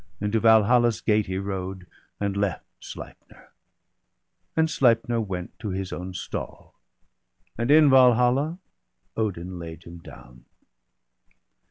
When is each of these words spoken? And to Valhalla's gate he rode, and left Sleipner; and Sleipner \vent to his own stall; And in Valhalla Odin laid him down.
And 0.19 0.31
to 0.33 0.39
Valhalla's 0.39 0.99
gate 0.99 1.27
he 1.27 1.37
rode, 1.37 1.85
and 2.19 2.35
left 2.35 2.65
Sleipner; 2.79 3.49
and 4.57 4.67
Sleipner 4.67 5.21
\vent 5.23 5.51
to 5.59 5.69
his 5.69 5.93
own 5.93 6.15
stall; 6.15 6.73
And 7.55 7.69
in 7.69 7.87
Valhalla 7.87 8.57
Odin 9.15 9.59
laid 9.59 9.83
him 9.83 9.99
down. 9.99 10.45